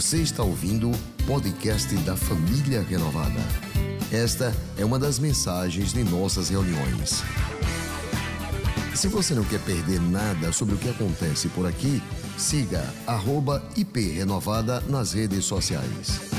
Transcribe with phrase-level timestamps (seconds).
[0.00, 3.38] Você está ouvindo o podcast da Família Renovada.
[4.10, 7.20] Esta é uma das mensagens de nossas reuniões.
[8.96, 12.00] Se você não quer perder nada sobre o que acontece por aqui,
[12.38, 12.80] siga
[13.76, 16.30] @iprenovada nas redes sociais.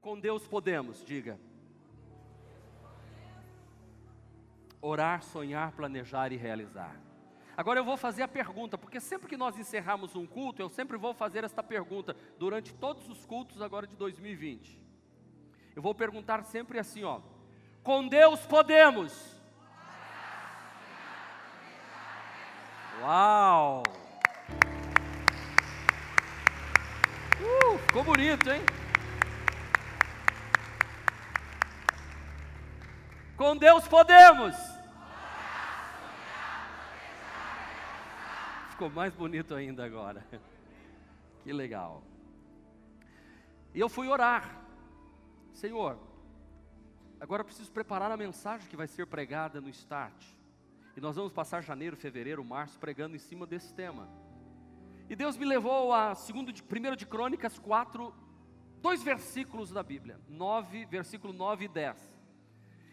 [0.00, 1.38] Com Deus podemos, diga.
[4.82, 6.96] Orar, sonhar, planejar e realizar.
[7.60, 10.96] Agora eu vou fazer a pergunta, porque sempre que nós encerrarmos um culto, eu sempre
[10.96, 14.80] vou fazer esta pergunta durante todos os cultos agora de 2020.
[15.76, 17.20] Eu vou perguntar sempre assim, ó:
[17.82, 19.12] Com Deus podemos?
[23.02, 23.82] Uau!
[27.42, 28.62] Uh, ficou bonito, hein?
[33.36, 34.69] Com Deus podemos.
[38.80, 40.24] Ficou mais bonito ainda agora.
[41.44, 42.02] Que legal.
[43.74, 44.58] E eu fui orar.
[45.52, 45.98] Senhor,
[47.20, 50.24] agora eu preciso preparar a mensagem que vai ser pregada no Start.
[50.96, 54.08] E nós vamos passar janeiro, fevereiro, março pregando em cima desse tema.
[55.10, 58.14] E Deus me levou a segundo de, primeiro de Crônicas 4,
[58.80, 62.18] dois versículos da Bíblia, 9, versículo 9 e 10.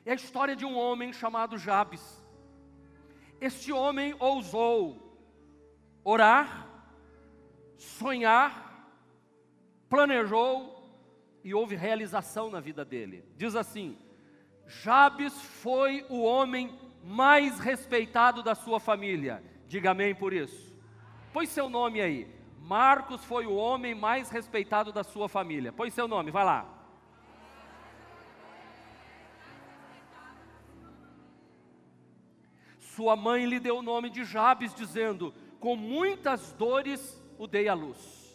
[0.06, 2.26] É a história de um homem chamado Jabes.
[3.40, 5.07] Este homem ousou
[6.10, 6.66] orar,
[7.76, 8.90] sonhar,
[9.90, 10.90] planejou
[11.44, 13.26] e houve realização na vida dele.
[13.36, 13.98] Diz assim:
[14.66, 19.44] Jabes foi o homem mais respeitado da sua família.
[19.68, 20.74] Diga amém por isso.
[21.34, 22.26] Põe seu nome aí.
[22.58, 25.74] Marcos foi o homem mais respeitado da sua família.
[25.74, 26.74] Põe seu nome, vai lá.
[32.80, 37.74] Sua mãe lhe deu o nome de Jabes, dizendo: Com muitas dores o dei à
[37.74, 38.28] luz.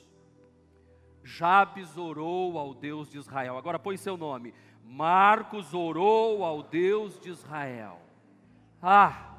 [1.22, 3.56] Jabes orou ao Deus de Israel.
[3.56, 4.52] Agora põe seu nome.
[4.84, 8.00] Marcos orou ao Deus de Israel.
[8.82, 9.38] Ah,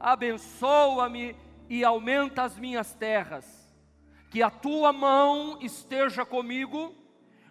[0.00, 1.36] abençoa-me
[1.68, 3.76] e aumenta as minhas terras,
[4.30, 6.94] que a tua mão esteja comigo,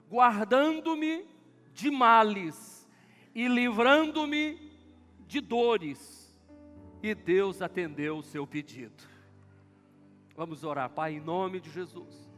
[0.09, 1.25] guardando-me
[1.71, 2.89] de males
[3.35, 4.59] e livrando-me
[5.27, 6.17] de dores
[7.01, 9.03] e Deus atendeu o seu pedido.
[10.37, 12.29] Vamos orar, Pai, em nome de Jesus.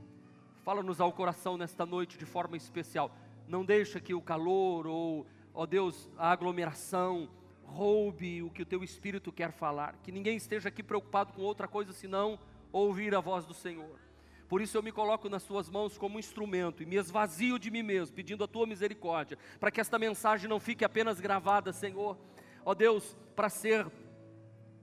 [0.64, 3.12] Fala-nos ao coração nesta noite de forma especial.
[3.46, 7.30] Não deixa que o calor ou, ó Deus, a aglomeração
[7.62, 9.98] roube o que o teu espírito quer falar.
[10.02, 12.40] Que ninguém esteja aqui preocupado com outra coisa senão
[12.72, 14.00] ouvir a voz do Senhor.
[14.48, 17.70] Por isso eu me coloco nas tuas mãos como um instrumento e me esvazio de
[17.70, 22.18] mim mesmo, pedindo a tua misericórdia, para que esta mensagem não fique apenas gravada, Senhor.
[22.64, 23.86] Ó Deus, para ser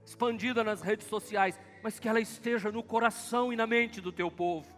[0.05, 4.29] expandida nas redes sociais, mas que ela esteja no coração e na mente do teu
[4.31, 4.71] povo.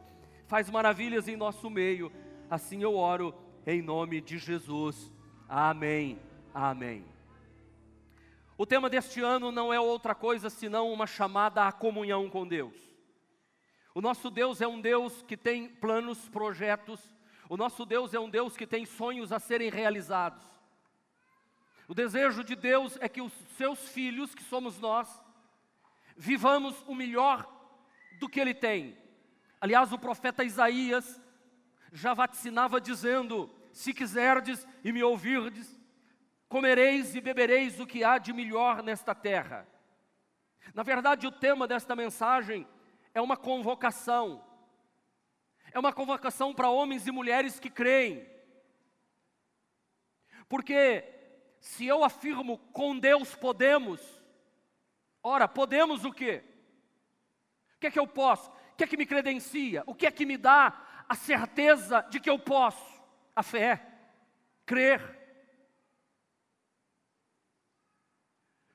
[0.48, 2.12] Faz maravilhas em nosso meio.
[2.50, 3.34] Assim eu oro
[3.66, 5.12] em nome de Jesus.
[5.48, 6.20] Amém.
[6.54, 7.06] Amém.
[8.58, 12.76] O tema deste ano não é outra coisa senão uma chamada à comunhão com Deus.
[13.94, 17.00] O nosso Deus é um Deus que tem planos, projetos.
[17.48, 20.44] O nosso Deus é um Deus que tem sonhos a serem realizados.
[21.88, 25.09] O desejo de Deus é que os seus filhos, que somos nós,
[26.19, 27.50] vivamos o melhor
[28.19, 28.97] do que Ele tem.
[29.62, 31.19] Aliás, o profeta Isaías
[31.94, 35.79] já vaticinava dizendo: Se quiserdes e me ouvirdes,
[36.50, 39.66] comereis e bebereis o que há de melhor nesta terra.
[40.74, 42.68] Na verdade, o tema desta mensagem
[43.13, 44.44] é uma convocação.
[45.72, 48.28] É uma convocação para homens e mulheres que creem.
[50.50, 51.06] Porque
[51.62, 54.19] se eu afirmo com Deus podemos,
[55.24, 56.44] ora, podemos o quê?
[57.75, 58.50] O que é que eu posso?
[58.50, 59.84] O que é que me credencia?
[59.85, 63.02] O que é que me dá a certeza de que eu posso?
[63.35, 63.85] A fé,
[64.66, 65.18] crer.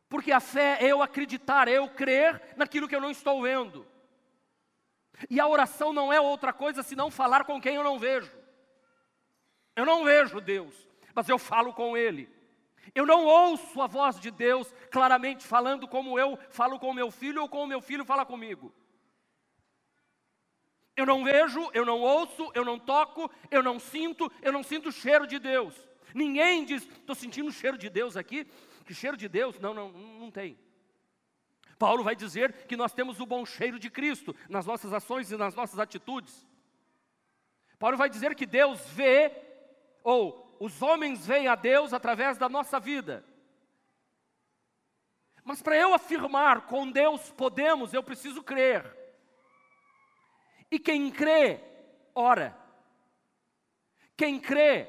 [0.08, 3.86] Porque a fé é eu acreditar, é eu crer naquilo que eu não estou vendo.
[5.28, 8.32] E a oração não é outra coisa senão falar com quem eu não vejo.
[9.76, 12.32] Eu não vejo Deus, mas eu falo com Ele.
[12.92, 17.42] Eu não ouço a voz de Deus claramente falando como eu falo com meu filho
[17.42, 18.74] ou como meu filho fala comigo.
[20.96, 24.88] Eu não vejo, eu não ouço, eu não toco, eu não sinto, eu não sinto
[24.88, 25.74] o cheiro de Deus.
[26.14, 28.46] Ninguém diz, estou sentindo o cheiro de Deus aqui.
[28.84, 29.58] Que cheiro de Deus?
[29.58, 30.56] Não, não, não tem.
[31.78, 35.36] Paulo vai dizer que nós temos o bom cheiro de Cristo nas nossas ações e
[35.36, 36.46] nas nossas atitudes.
[37.78, 39.32] Paulo vai dizer que Deus vê,
[40.02, 43.22] ou os homens veem a Deus através da nossa vida.
[45.44, 48.82] Mas para eu afirmar com Deus podemos, eu preciso crer.
[50.70, 51.60] E quem crê
[52.14, 52.58] ora.
[54.16, 54.88] Quem crê,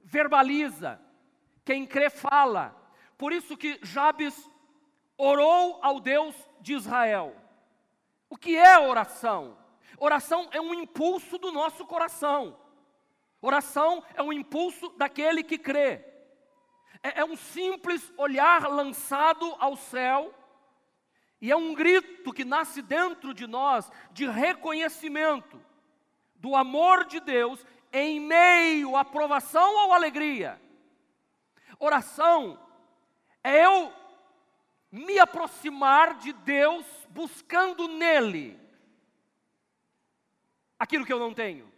[0.00, 1.00] verbaliza.
[1.64, 2.74] Quem crê, fala.
[3.16, 4.50] Por isso que Jabes
[5.16, 7.36] orou ao Deus de Israel.
[8.28, 9.56] O que é oração?
[9.96, 12.58] Oração é um impulso do nosso coração.
[13.40, 16.04] Oração é um impulso daquele que crê.
[17.02, 20.34] É, é um simples olhar lançado ao céu
[21.40, 25.60] e é um grito que nasce dentro de nós de reconhecimento
[26.34, 30.60] do amor de Deus em meio à provação ou alegria.
[31.78, 32.58] Oração
[33.42, 33.92] é eu
[34.92, 38.58] me aproximar de Deus buscando nele
[40.78, 41.70] aquilo que eu não tenho,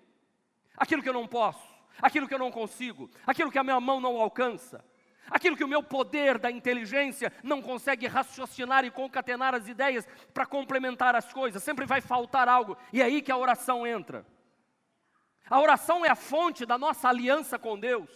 [0.83, 1.65] aquilo que eu não posso,
[2.01, 4.85] aquilo que eu não consigo, aquilo que a minha mão não alcança.
[5.31, 10.45] Aquilo que o meu poder da inteligência não consegue raciocinar e concatenar as ideias para
[10.45, 14.27] complementar as coisas, sempre vai faltar algo, e é aí que a oração entra.
[15.49, 18.11] A oração é a fonte da nossa aliança com Deus.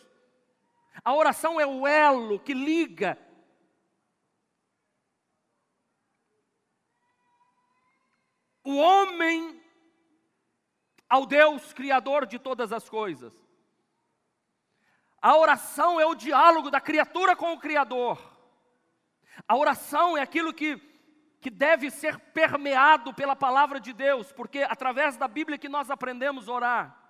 [1.04, 3.16] A oração é o elo que liga
[8.64, 9.62] o homem
[11.08, 13.35] ao Deus Criador de todas as coisas.
[15.20, 18.19] A oração é o diálogo da criatura com o Criador.
[19.47, 20.76] A oração é aquilo que,
[21.41, 26.49] que deve ser permeado pela palavra de Deus, porque através da Bíblia que nós aprendemos
[26.49, 27.06] a orar.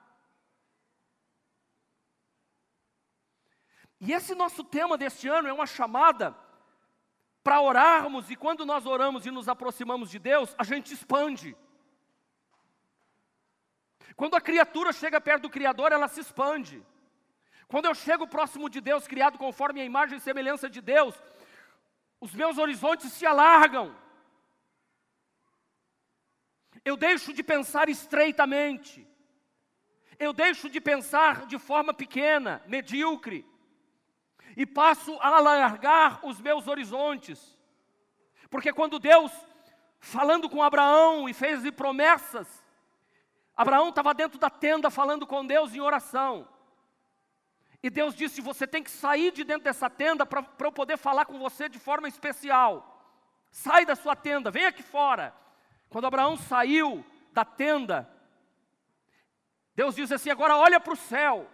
[4.00, 6.36] E esse nosso tema deste ano é uma chamada
[7.42, 11.56] para orarmos, e quando nós oramos e nos aproximamos de Deus, a gente expande.
[14.14, 16.82] Quando a criatura chega perto do Criador, ela se expande.
[17.68, 21.14] Quando eu chego próximo de Deus, criado conforme a imagem e semelhança de Deus,
[22.20, 23.94] os meus horizontes se alargam.
[26.84, 29.06] Eu deixo de pensar estreitamente.
[30.18, 33.44] Eu deixo de pensar de forma pequena, medíocre.
[34.56, 37.58] E passo a alargar os meus horizontes.
[38.48, 39.32] Porque quando Deus,
[39.98, 42.65] falando com Abraão e fez-lhe promessas,
[43.56, 46.46] Abraão estava dentro da tenda falando com Deus em oração.
[47.82, 51.24] E Deus disse: Você tem que sair de dentro dessa tenda para eu poder falar
[51.24, 52.92] com você de forma especial.
[53.50, 55.34] Sai da sua tenda, vem aqui fora.
[55.88, 58.10] Quando Abraão saiu da tenda,
[59.74, 61.48] Deus disse assim: Agora olha para o céu,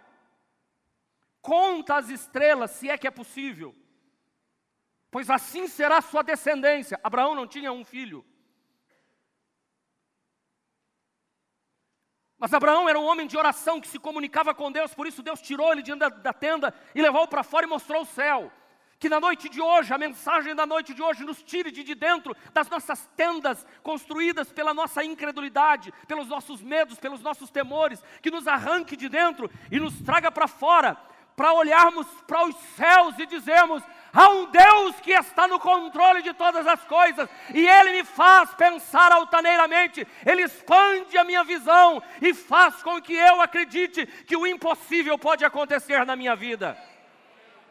[1.41, 3.73] conta as estrelas, se é que é possível,
[5.09, 6.99] pois assim será a sua descendência.
[7.01, 8.25] Abraão não tinha um filho.
[12.43, 15.41] Mas Abraão era um homem de oração que se comunicava com Deus, por isso Deus
[15.41, 18.51] tirou ele de dentro da, tenda e levou para fora e mostrou o céu.
[18.99, 21.95] Que na noite de hoje, a mensagem da noite de hoje, nos tire de, de
[21.95, 28.29] dentro das nossas tendas construídas pela nossa incredulidade, pelos nossos medos, pelos nossos temores, que
[28.29, 30.97] nos arranque de dentro e nos traga para fora,
[31.37, 33.81] para olharmos para os céus e dizermos:
[34.15, 38.53] Há um Deus que está no controle de todas as coisas, e Ele me faz
[38.53, 44.45] pensar altaneiramente, Ele expande a minha visão e faz com que eu acredite que o
[44.45, 46.77] impossível pode acontecer na minha vida.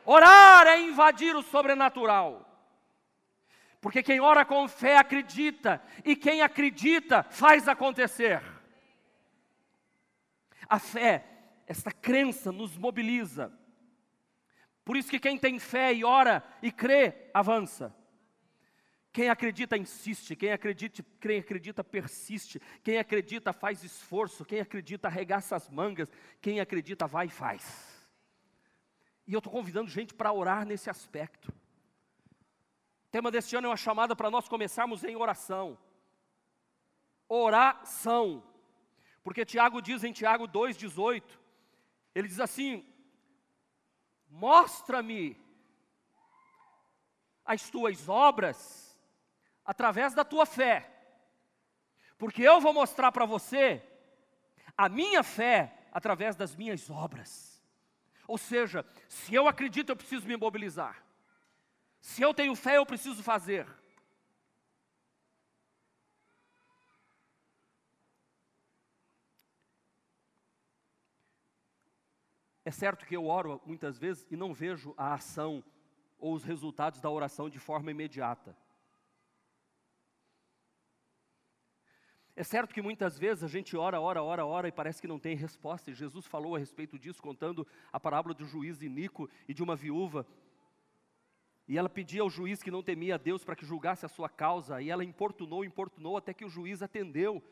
[0.05, 2.45] Orar é invadir o sobrenatural.
[3.81, 8.43] Porque quem ora com fé acredita, e quem acredita faz acontecer.
[10.69, 11.25] A fé,
[11.69, 13.62] esta crença nos mobiliza
[14.85, 17.95] por isso que quem tem fé e ora e crê, avança.
[19.13, 25.55] Quem acredita insiste, quem acredita, quem acredita persiste, quem acredita faz esforço, quem acredita arregaça
[25.55, 26.11] as mangas,
[26.41, 28.09] quem acredita vai e faz.
[29.27, 31.51] E eu estou convidando gente para orar nesse aspecto.
[31.51, 35.79] O tema deste ano é uma chamada para nós começarmos em oração.
[37.29, 38.43] Oração.
[39.23, 41.23] Porque Tiago diz em Tiago 2,18,
[42.15, 42.85] ele diz assim:
[44.33, 45.37] Mostra-me
[47.45, 48.99] as tuas obras
[49.63, 50.91] através da tua fé,
[52.17, 53.83] porque eu vou mostrar para você
[54.77, 57.63] a minha fé através das minhas obras.
[58.27, 61.05] Ou seja, se eu acredito, eu preciso me mobilizar.
[62.01, 63.67] Se eu tenho fé, eu preciso fazer.
[72.65, 75.65] É certo que eu oro muitas vezes e não vejo a ação
[76.19, 78.57] ou os resultados da oração de forma imediata.
[82.35, 85.19] É certo que muitas vezes a gente ora, ora, ora, ora e parece que não
[85.19, 85.91] tem resposta.
[85.91, 89.77] E Jesus falou a respeito disso, contando a parábola do juiz Inico e de uma
[89.77, 90.27] viúva.
[91.69, 94.29] E ela pedia ao juiz que não temia a Deus para que julgasse a sua
[94.29, 94.81] causa.
[94.81, 97.43] E ela importunou, importunou até que o juiz atendeu.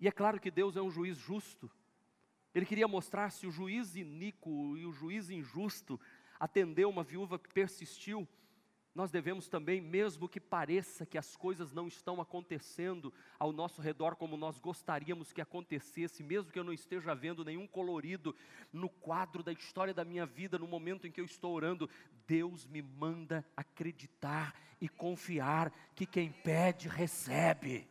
[0.00, 1.70] E é claro que Deus é um juiz justo.
[2.56, 6.00] Ele queria mostrar se o juiz iníquo e o juiz injusto
[6.40, 8.26] atendeu uma viúva que persistiu,
[8.94, 14.16] nós devemos também, mesmo que pareça que as coisas não estão acontecendo ao nosso redor
[14.16, 18.34] como nós gostaríamos que acontecesse, mesmo que eu não esteja vendo nenhum colorido
[18.72, 21.90] no quadro da história da minha vida, no momento em que eu estou orando,
[22.26, 27.86] Deus me manda acreditar e confiar que quem pede, recebe.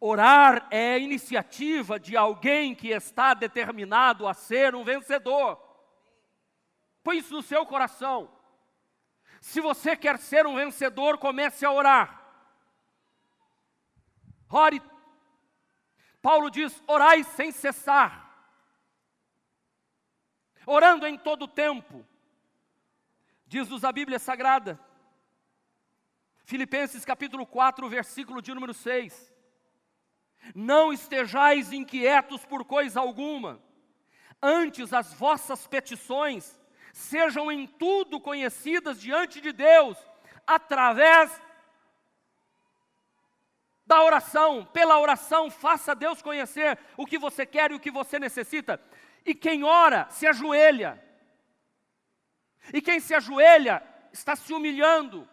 [0.00, 5.60] Orar é a iniciativa de alguém que está determinado a ser um vencedor.
[7.02, 8.30] Põe isso no seu coração.
[9.40, 12.22] Se você quer ser um vencedor, comece a orar.
[14.48, 14.80] Ore.
[16.22, 18.54] Paulo diz: orai sem cessar,
[20.66, 22.06] orando em todo o tempo.
[23.46, 24.78] Diz-nos a Bíblia Sagrada,
[26.44, 29.37] Filipenses capítulo 4, versículo de número 6.
[30.54, 33.60] Não estejais inquietos por coisa alguma,
[34.42, 36.58] antes as vossas petições
[36.92, 39.96] sejam em tudo conhecidas diante de Deus,
[40.46, 41.40] através
[43.86, 48.18] da oração, pela oração, faça Deus conhecer o que você quer e o que você
[48.18, 48.78] necessita.
[49.24, 51.02] E quem ora se ajoelha.
[52.72, 55.26] E quem se ajoelha está se humilhando.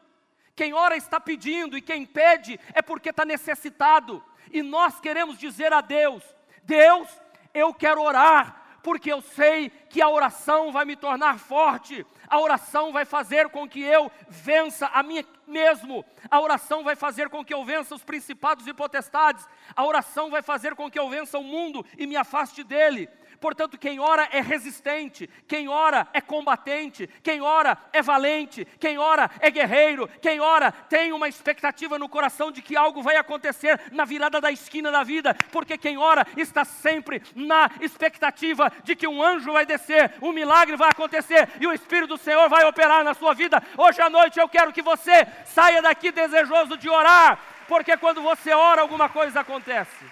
[0.55, 4.23] Quem ora está pedindo, e quem pede é porque está necessitado.
[4.51, 6.23] E nós queremos dizer a Deus:
[6.63, 7.07] Deus,
[7.53, 12.91] eu quero orar, porque eu sei que a oração vai me tornar forte, a oração
[12.91, 17.53] vai fazer com que eu vença a mim mesmo, a oração vai fazer com que
[17.53, 21.43] eu vença os principados e potestades, a oração vai fazer com que eu vença o
[21.43, 23.09] mundo e me afaste dele.
[23.39, 29.29] Portanto, quem ora é resistente, quem ora é combatente, quem ora é valente, quem ora
[29.39, 34.05] é guerreiro, quem ora tem uma expectativa no coração de que algo vai acontecer na
[34.05, 39.21] virada da esquina da vida, porque quem ora está sempre na expectativa de que um
[39.21, 43.13] anjo vai descer, um milagre vai acontecer e o Espírito do Senhor vai operar na
[43.13, 43.61] sua vida.
[43.77, 48.53] Hoje à noite eu quero que você saia daqui desejoso de orar, porque quando você
[48.53, 50.05] ora, alguma coisa acontece.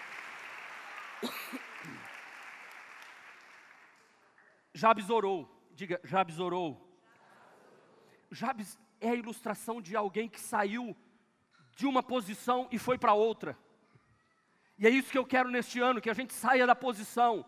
[4.84, 6.70] Jabes orou, diga, Jabes orou.
[8.30, 10.94] Jabes é a ilustração de alguém que saiu
[11.74, 13.58] de uma posição e foi para outra.
[14.78, 17.46] E é isso que eu quero neste ano, que a gente saia da posição.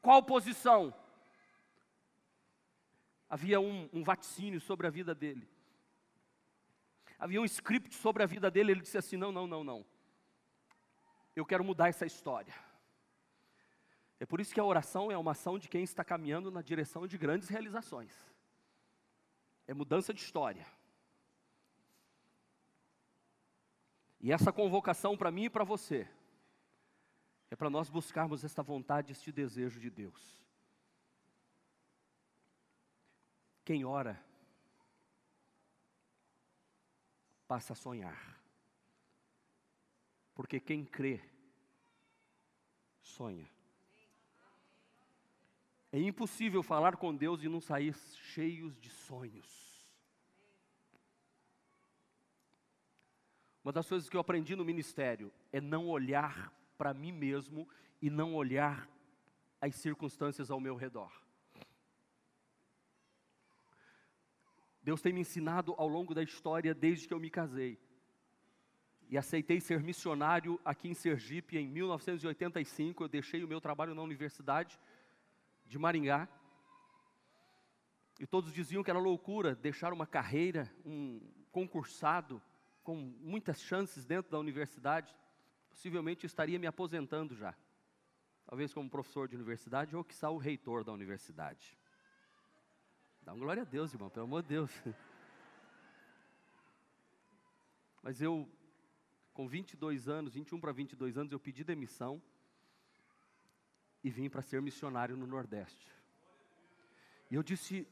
[0.00, 0.92] Qual posição?
[3.30, 5.48] Havia um, um vaticínio sobre a vida dele.
[7.16, 8.72] Havia um script sobre a vida dele.
[8.72, 9.86] Ele disse assim: não, não, não, não.
[11.36, 12.52] Eu quero mudar essa história.
[14.22, 17.08] É por isso que a oração é uma ação de quem está caminhando na direção
[17.08, 18.16] de grandes realizações.
[19.66, 20.64] É mudança de história.
[24.20, 26.08] E essa convocação para mim e para você
[27.50, 30.40] é para nós buscarmos esta vontade, este desejo de Deus.
[33.64, 34.24] Quem ora
[37.48, 38.40] passa a sonhar.
[40.32, 41.20] Porque quem crê
[43.00, 43.50] sonha.
[45.92, 47.94] É impossível falar com Deus e não sair
[48.32, 49.86] cheios de sonhos.
[53.62, 57.68] Uma das coisas que eu aprendi no ministério é não olhar para mim mesmo
[58.00, 58.88] e não olhar
[59.60, 61.12] as circunstâncias ao meu redor.
[64.82, 67.78] Deus tem me ensinado ao longo da história desde que eu me casei.
[69.08, 73.04] E aceitei ser missionário aqui em Sergipe em 1985.
[73.04, 74.80] Eu deixei o meu trabalho na universidade
[75.72, 76.28] de Maringá.
[78.20, 81.18] E todos diziam que era loucura deixar uma carreira, um
[81.50, 82.40] concursado,
[82.84, 85.16] com muitas chances dentro da universidade.
[85.70, 87.56] Possivelmente estaria me aposentando já.
[88.44, 91.78] Talvez como professor de universidade ou, quiçá, o reitor da universidade.
[93.22, 94.70] Dá uma glória a Deus, irmão, pelo amor de Deus.
[98.02, 98.46] Mas eu,
[99.32, 102.20] com 22 anos, 21 para 22 anos, eu pedi demissão
[104.02, 105.86] e vim para ser missionário no Nordeste.
[107.30, 107.88] E eu disse,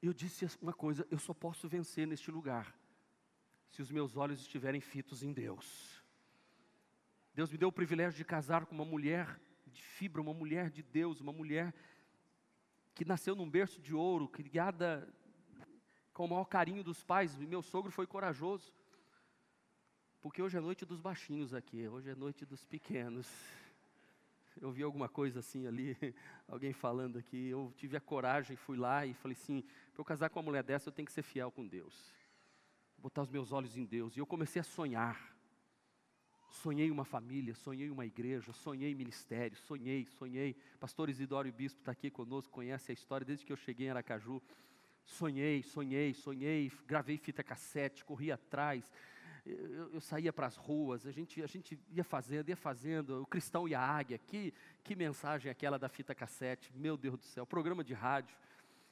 [0.00, 2.74] eu disse uma coisa, eu só posso vencer neste lugar
[3.68, 6.02] se os meus olhos estiverem fitos em Deus.
[7.34, 10.82] Deus me deu o privilégio de casar com uma mulher de fibra, uma mulher de
[10.82, 11.74] Deus, uma mulher
[12.94, 15.08] que nasceu num berço de ouro, criada
[16.12, 17.36] com o maior carinho dos pais.
[17.36, 18.72] Meu sogro foi corajoso,
[20.20, 23.26] porque hoje é noite dos baixinhos aqui, hoje é noite dos pequenos.
[24.60, 25.96] Eu vi alguma coisa assim ali,
[26.46, 27.48] alguém falando aqui.
[27.48, 30.62] Eu tive a coragem, fui lá e falei assim: para eu casar com uma mulher
[30.62, 32.12] dessa, eu tenho que ser fiel com Deus.
[32.98, 34.16] botar os meus olhos em Deus.
[34.16, 35.32] E eu comecei a sonhar.
[36.50, 40.54] Sonhei uma família, sonhei uma igreja, sonhei ministério, sonhei, sonhei.
[40.78, 43.90] Pastor Isidoro e Bispo está aqui conosco, conhece a história desde que eu cheguei em
[43.90, 44.40] Aracaju.
[45.02, 48.92] Sonhei, sonhei, sonhei, gravei fita cassete, corri atrás.
[49.44, 53.26] Eu, eu saía para as ruas, a gente, a gente ia fazendo, ia fazendo, o
[53.26, 57.24] cristão e a águia, que, que mensagem é aquela da fita cassete, meu Deus do
[57.24, 58.36] céu, programa de rádio,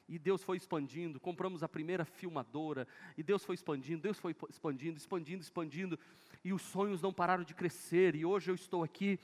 [0.09, 2.85] e Deus foi expandindo, compramos a primeira filmadora,
[3.17, 5.99] e Deus foi expandindo, Deus foi expandindo, expandindo, expandindo,
[6.43, 9.17] e os sonhos não pararam de crescer, e hoje eu estou aqui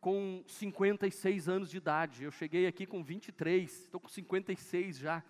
[0.00, 5.22] com 56 anos de idade, eu cheguei aqui com 23, estou com 56 já,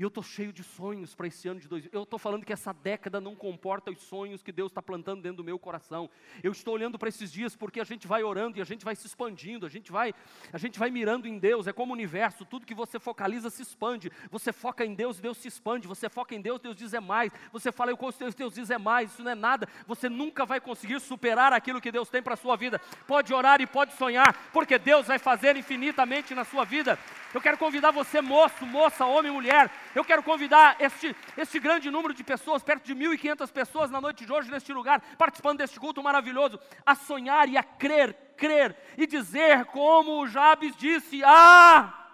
[0.00, 1.90] e eu estou cheio de sonhos para esse ano de 2000.
[1.92, 5.36] Eu estou falando que essa década não comporta os sonhos que Deus está plantando dentro
[5.36, 6.08] do meu coração.
[6.42, 8.96] Eu estou olhando para esses dias porque a gente vai orando e a gente vai
[8.96, 10.14] se expandindo, a gente vai,
[10.50, 11.66] a gente vai mirando em Deus.
[11.66, 14.10] É como o universo, tudo que você focaliza se expande.
[14.30, 15.86] Você foca em Deus, Deus se expande.
[15.86, 17.30] Você foca em Deus, Deus diz é mais.
[17.52, 19.12] Você fala eu Deus, Deus diz é mais.
[19.12, 19.68] Isso não é nada.
[19.86, 22.80] Você nunca vai conseguir superar aquilo que Deus tem para a sua vida.
[23.06, 26.98] Pode orar e pode sonhar, porque Deus vai fazer infinitamente na sua vida.
[27.32, 29.70] Eu quero convidar você, moço, moça, homem, mulher.
[29.94, 34.26] Eu quero convidar este, este grande número de pessoas, perto de 1.500 pessoas na noite
[34.26, 39.06] de hoje, neste lugar, participando deste culto maravilhoso, a sonhar e a crer, crer e
[39.06, 42.08] dizer como o Jabes disse: Ah,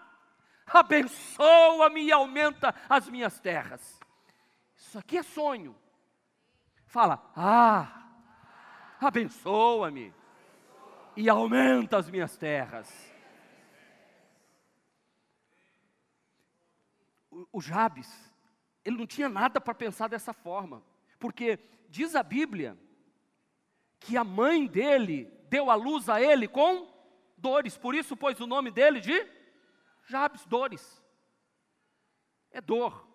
[0.66, 3.98] abençoa-me e aumenta as minhas terras.
[4.76, 5.74] Isso aqui é sonho.
[6.86, 7.88] Fala, ah,
[9.00, 10.14] abençoa-me
[11.16, 13.15] e aumenta as minhas terras.
[17.52, 18.32] O, Jabes,
[18.84, 20.82] ele não tinha nada para pensar dessa forma,
[21.18, 22.78] porque diz a Bíblia
[23.98, 26.88] que a mãe dele deu a luz a ele com
[27.36, 29.26] dores, por isso pôs o nome dele de
[30.06, 31.02] Jabes, dores.
[32.50, 33.06] É dor.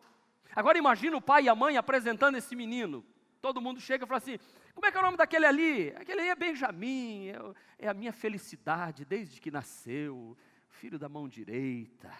[0.53, 3.05] Agora imagina o pai e a mãe apresentando esse menino.
[3.41, 4.37] Todo mundo chega e fala assim:
[4.73, 5.89] como é que é o nome daquele ali?
[5.95, 11.27] Aquele ali é Benjamim, é, é a minha felicidade desde que nasceu, filho da mão
[11.27, 12.11] direita.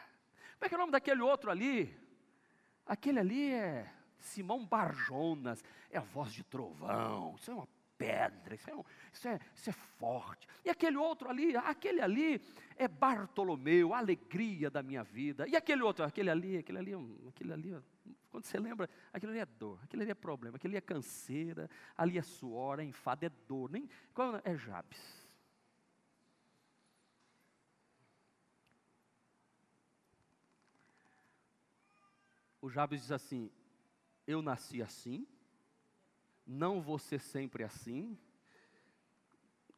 [0.61, 1.91] Como é que é o nome daquele outro ali?
[2.85, 8.69] Aquele ali é Simão Barjonas, é a voz de trovão, isso é uma pedra, isso
[8.69, 10.47] é, um, isso, é, isso é, forte.
[10.63, 12.39] E aquele outro ali, aquele ali
[12.77, 15.47] é Bartolomeu, a alegria da minha vida.
[15.47, 16.93] E aquele outro, aquele ali, aquele ali,
[17.27, 17.83] aquele ali,
[18.29, 21.67] quando você lembra, aquele ali é dor, aquele ali é problema, aquele ali é canseira,
[21.97, 23.71] ali é suor, é enfado, é dor.
[23.71, 23.89] Nem,
[24.43, 25.20] é Jabes?
[32.61, 33.51] O Jabes diz assim:
[34.25, 35.27] Eu nasci assim,
[36.45, 38.17] não vou ser sempre assim,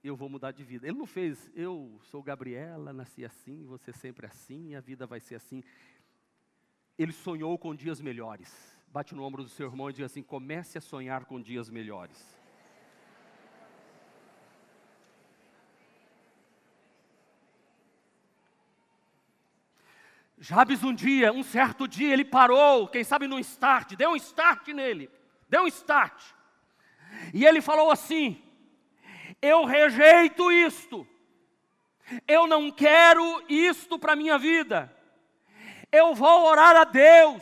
[0.04, 0.88] eu vou mudar de vida.
[0.88, 5.36] Ele não fez, eu sou Gabriela, nasci assim, ser sempre assim, a vida vai ser
[5.36, 5.64] assim.
[6.98, 8.78] Ele sonhou com dias melhores.
[8.88, 12.43] Bate no ombro do seu irmão e diz assim: comece a sonhar com dias melhores.
[20.46, 24.68] Jabes um dia, um certo dia, ele parou, quem sabe num start, deu um start
[24.68, 25.10] nele,
[25.48, 26.22] deu um start.
[27.34, 28.44] E ele falou assim:
[29.42, 31.08] Eu rejeito isto,
[32.28, 34.94] eu não quero isto para a minha vida,
[35.90, 37.42] eu vou orar a Deus,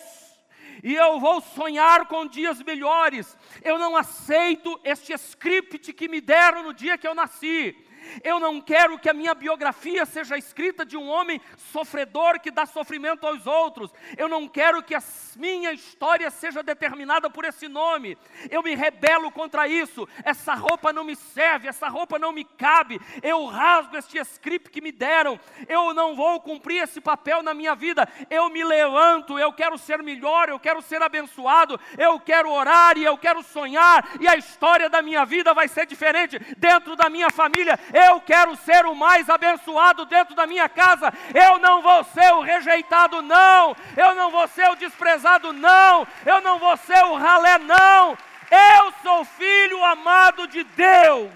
[0.84, 6.62] e eu vou sonhar com dias melhores, eu não aceito este script que me deram
[6.62, 7.76] no dia que eu nasci,
[8.24, 12.66] eu não quero que a minha biografia seja escrita de um homem sofredor que dá
[12.66, 13.92] sofrimento aos outros.
[14.18, 15.04] Eu não quero que a
[15.36, 18.18] minha história seja determinada por esse nome.
[18.50, 20.08] Eu me rebelo contra isso.
[20.24, 23.00] Essa roupa não me serve, essa roupa não me cabe.
[23.22, 25.40] Eu rasgo este script que me deram.
[25.68, 28.08] Eu não vou cumprir esse papel na minha vida.
[28.30, 33.04] Eu me levanto, eu quero ser melhor, eu quero ser abençoado, eu quero orar e
[33.04, 37.30] eu quero sonhar e a história da minha vida vai ser diferente dentro da minha
[37.30, 42.34] família eu quero ser o mais abençoado dentro da minha casa, eu não vou ser
[42.34, 47.16] o rejeitado, não, eu não vou ser o desprezado, não, eu não vou ser o
[47.16, 48.18] ralé, não,
[48.52, 51.32] eu sou filho amado de Deus.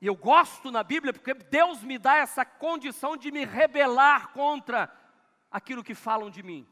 [0.00, 4.92] E eu gosto na Bíblia porque Deus me dá essa condição de me rebelar contra
[5.50, 6.66] aquilo que falam de mim.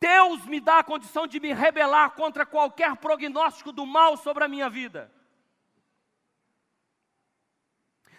[0.00, 4.48] Deus me dá a condição de me rebelar contra qualquer prognóstico do mal sobre a
[4.48, 5.10] minha vida.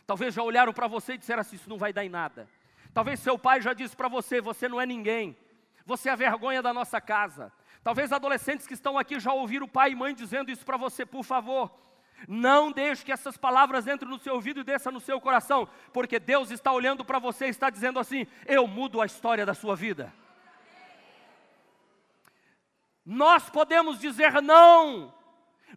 [0.05, 2.49] Talvez já olharam para você e disseram assim: Isso não vai dar em nada.
[2.93, 5.37] Talvez seu pai já disse para você: Você não é ninguém.
[5.85, 7.51] Você é a vergonha da nossa casa.
[7.83, 11.23] Talvez adolescentes que estão aqui já ouviram pai e mãe dizendo isso para você, por
[11.23, 11.71] favor.
[12.27, 16.19] Não deixe que essas palavras entrem no seu ouvido e desçam no seu coração, porque
[16.19, 19.75] Deus está olhando para você e está dizendo assim: Eu mudo a história da sua
[19.75, 20.11] vida.
[23.09, 25.13] Nós podemos dizer não.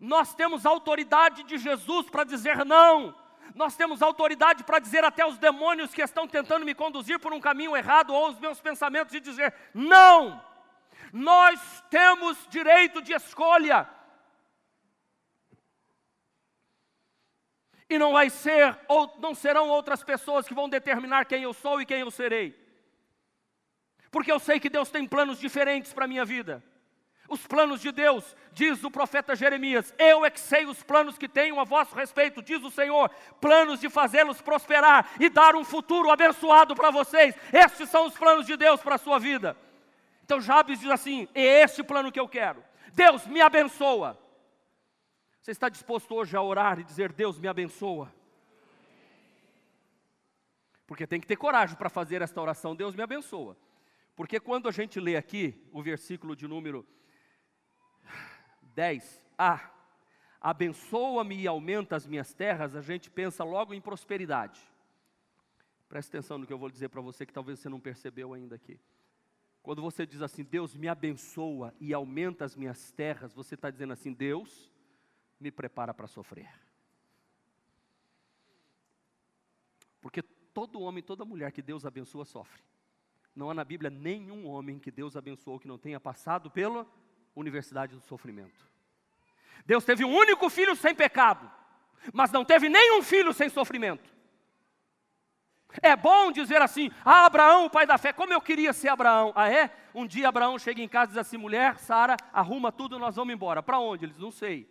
[0.00, 3.14] Nós temos autoridade de Jesus para dizer não.
[3.54, 7.40] Nós temos autoridade para dizer até os demônios que estão tentando me conduzir por um
[7.40, 10.44] caminho errado ou os meus pensamentos e dizer não.
[11.12, 13.88] Nós temos direito de escolha.
[17.88, 21.80] E não vai ser ou não serão outras pessoas que vão determinar quem eu sou
[21.80, 22.58] e quem eu serei.
[24.10, 26.60] Porque eu sei que Deus tem planos diferentes para a minha vida.
[27.30, 31.28] Os planos de Deus, diz o profeta Jeremias: Eu é que sei os planos que
[31.28, 33.08] tenho a vosso respeito, diz o Senhor,
[33.40, 37.36] planos de fazê-los prosperar e dar um futuro abençoado para vocês.
[37.52, 39.56] Estes são os planos de Deus para a sua vida.
[40.24, 42.64] Então Jabes diz assim: É esse o plano que eu quero.
[42.92, 44.18] Deus me abençoa.
[45.40, 48.12] Você está disposto hoje a orar e dizer: Deus me abençoa?
[50.84, 53.56] Porque tem que ter coragem para fazer esta oração, Deus me abençoa.
[54.16, 56.84] Porque quando a gente lê aqui o versículo de número
[58.80, 59.22] 10.
[59.36, 59.70] Ah,
[60.40, 64.58] abençoa-me e aumenta as minhas terras, a gente pensa logo em prosperidade.
[65.86, 68.54] Preste atenção no que eu vou dizer para você que talvez você não percebeu ainda
[68.54, 68.80] aqui.
[69.62, 73.92] Quando você diz assim, Deus me abençoa e aumenta as minhas terras, você está dizendo
[73.92, 74.72] assim, Deus
[75.38, 76.48] me prepara para sofrer.
[80.00, 82.62] Porque todo homem, toda mulher que Deus abençoa sofre.
[83.36, 86.88] Não há na Bíblia nenhum homem que Deus abençoou que não tenha passado pela
[87.34, 88.68] universidade do sofrimento.
[89.64, 91.50] Deus teve um único filho sem pecado,
[92.12, 94.10] mas não teve nenhum filho sem sofrimento.
[95.82, 99.32] É bom dizer assim, ah, Abraão, o pai da fé, como eu queria ser Abraão.
[99.36, 99.70] Ah, é?
[99.94, 103.32] Um dia Abraão chega em casa e diz assim: mulher, Sara, arruma tudo, nós vamos
[103.32, 103.62] embora.
[103.62, 104.06] Para onde?
[104.06, 104.68] Eles não sei.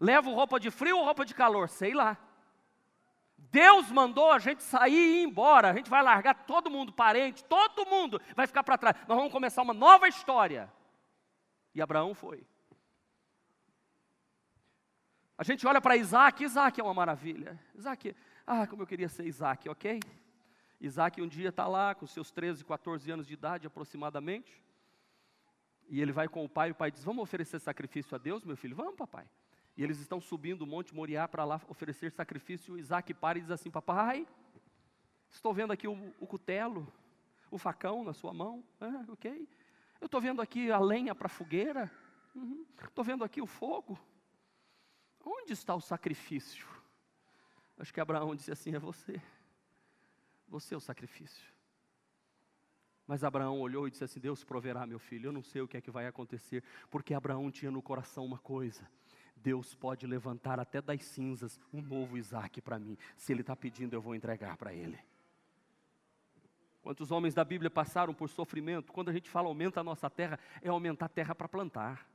[0.00, 1.68] Levo roupa de frio ou roupa de calor?
[1.68, 2.16] Sei lá.
[3.36, 5.70] Deus mandou a gente sair e ir embora.
[5.70, 8.96] A gente vai largar todo mundo, parente, todo mundo vai ficar para trás.
[9.08, 10.70] Nós vamos começar uma nova história.
[11.74, 12.46] E Abraão foi.
[15.38, 17.58] A gente olha para Isaac, Isaac é uma maravilha.
[17.74, 18.14] Isaac,
[18.46, 20.00] ah, como eu queria ser Isaac, ok?
[20.80, 24.62] Isaac um dia está lá com seus 13, 14 anos de idade aproximadamente.
[25.88, 28.56] E ele vai com o pai, o pai diz: Vamos oferecer sacrifício a Deus, meu
[28.56, 28.76] filho?
[28.76, 29.26] Vamos, papai.
[29.76, 32.78] E eles estão subindo o Monte Moriá para lá oferecer sacrifício.
[32.78, 34.26] Isaac para e diz assim: Papai,
[35.30, 36.86] estou vendo aqui o, o cutelo,
[37.50, 38.62] o facão na sua mão.
[38.80, 39.48] Ah, ok.
[40.00, 41.90] Eu estou vendo aqui a lenha para a fogueira.
[42.34, 43.04] Estou uhum.
[43.04, 43.98] vendo aqui o fogo.
[45.24, 46.66] Onde está o sacrifício?
[47.78, 49.20] Acho que Abraão disse assim: é você.
[50.48, 51.48] Você é o sacrifício.
[53.06, 55.28] Mas Abraão olhou e disse assim: Deus proverá, meu filho.
[55.28, 58.38] Eu não sei o que é que vai acontecer, porque Abraão tinha no coração uma
[58.38, 58.88] coisa:
[59.36, 62.96] Deus pode levantar até das cinzas um novo Isaac para mim.
[63.16, 64.98] Se ele está pedindo, eu vou entregar para ele.
[66.82, 68.92] Quantos homens da Bíblia passaram por sofrimento?
[68.92, 72.08] Quando a gente fala aumenta a nossa terra, é aumentar a terra para plantar.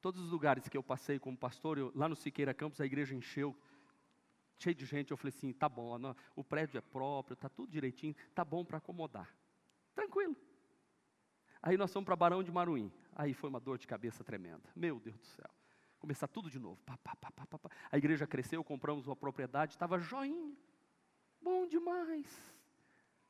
[0.00, 3.14] Todos os lugares que eu passei como pastor, eu, lá no Siqueira Campos, a igreja
[3.14, 3.54] encheu,
[4.56, 5.10] cheio de gente.
[5.10, 8.64] Eu falei assim: tá bom, não, o prédio é próprio, tá tudo direitinho, tá bom
[8.64, 9.28] para acomodar.
[9.94, 10.36] Tranquilo.
[11.62, 12.90] Aí nós fomos para Barão de Maruim.
[13.14, 14.70] Aí foi uma dor de cabeça tremenda.
[14.74, 15.50] Meu Deus do céu.
[15.98, 16.80] Começar tudo de novo.
[16.86, 20.56] Pá, pá, pá, a igreja cresceu, compramos uma propriedade, estava joinha.
[21.42, 22.26] Bom demais.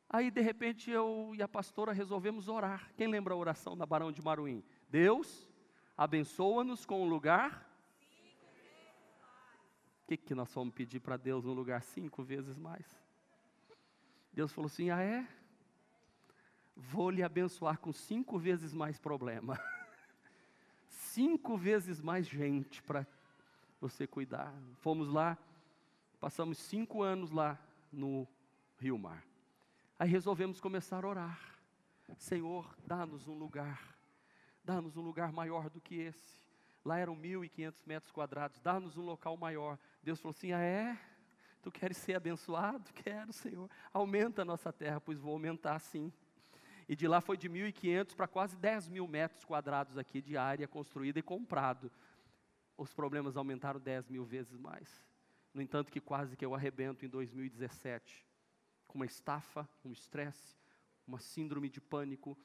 [0.08, 2.92] Aí, de repente, eu e a pastora resolvemos orar.
[2.96, 4.64] Quem lembra a oração da Barão de Maruim?
[4.88, 5.48] Deus,
[5.96, 7.68] abençoa-nos com um lugar.
[10.02, 12.84] O que, que nós vamos pedir para Deus no lugar cinco vezes mais?
[14.32, 15.24] Deus falou assim: Ah, é?
[16.74, 19.60] Vou lhe abençoar com cinco vezes mais problema.
[20.88, 23.06] cinco vezes mais gente para
[23.80, 24.52] você cuidar.
[24.80, 25.38] Fomos lá,
[26.18, 27.56] passamos cinco anos lá
[27.92, 28.26] no
[28.78, 29.24] Rio Mar.
[29.98, 31.60] Aí resolvemos começar a orar.
[32.16, 33.96] Senhor, dá-nos um lugar,
[34.64, 36.40] dá-nos um lugar maior do que esse.
[36.84, 39.78] Lá eram 1.500 metros quadrados, dá-nos um local maior.
[40.02, 40.98] Deus falou assim: Ah, é?
[41.62, 42.90] Tu queres ser abençoado?
[42.94, 43.68] Quero, Senhor.
[43.92, 46.10] Aumenta a nossa terra, pois vou aumentar sim.
[46.88, 50.66] E de lá foi de 1.500 para quase 10 mil metros quadrados aqui de área
[50.66, 51.90] construída e comprado.
[52.76, 54.88] Os problemas aumentaram 10 mil vezes mais.
[55.52, 58.24] No entanto, que quase que eu arrebento em 2017,
[58.86, 60.56] com uma estafa, um estresse,
[61.06, 62.38] uma síndrome de pânico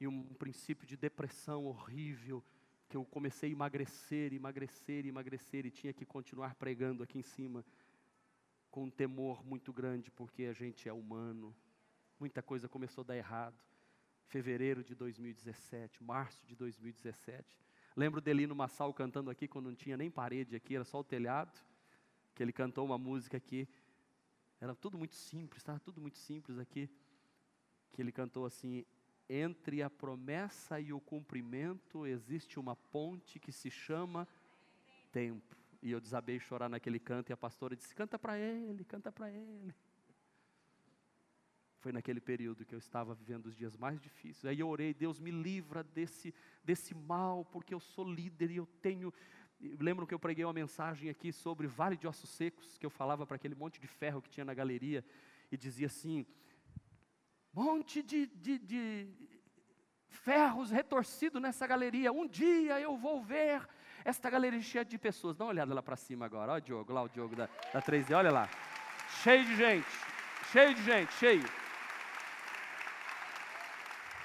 [0.00, 2.42] e um princípio de depressão horrível,
[2.88, 7.62] que eu comecei a emagrecer, emagrecer, emagrecer e tinha que continuar pregando aqui em cima,
[8.70, 11.54] com um temor muito grande, porque a gente é humano.
[12.18, 13.58] Muita coisa começou a dar errado.
[14.24, 17.58] Fevereiro de 2017, março de 2017.
[17.94, 21.04] Lembro dele no Massal cantando aqui quando não tinha nem parede aqui, era só o
[21.04, 21.58] telhado
[22.38, 23.68] que ele cantou uma música aqui.
[24.60, 26.88] Era tudo muito simples, estava tudo muito simples aqui.
[27.90, 28.86] Que ele cantou assim:
[29.28, 34.28] entre a promessa e o cumprimento existe uma ponte que se chama
[35.10, 35.56] tempo.
[35.82, 39.28] E eu desabei chorar naquele canto e a pastora disse: canta para ele, canta para
[39.32, 39.74] ele.
[41.80, 44.44] Foi naquele período que eu estava vivendo os dias mais difíceis.
[44.44, 48.66] Aí eu orei, Deus me livra desse, desse mal, porque eu sou líder e eu
[48.80, 49.12] tenho.
[49.60, 53.26] Lembram que eu preguei uma mensagem aqui sobre Vale de Ossos Secos, que eu falava
[53.26, 55.04] para aquele monte de ferro que tinha na galeria,
[55.50, 56.24] e dizia assim:
[57.52, 59.08] monte de, de, de
[60.08, 62.12] ferros retorcidos nessa galeria.
[62.12, 63.66] Um dia eu vou ver
[64.04, 65.36] esta galeria cheia de pessoas.
[65.36, 66.52] Dá uma olhada lá para cima agora.
[66.52, 68.48] Olha o Diogo, lá o Diogo da, da 3D, olha lá.
[69.22, 69.88] Cheio de gente,
[70.52, 71.44] cheio de gente, cheio.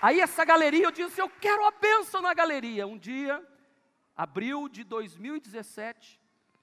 [0.01, 2.85] Aí essa galeria, eu disse, eu quero a bênção na galeria.
[2.85, 3.41] Um dia,
[4.15, 6.19] abril de 2017,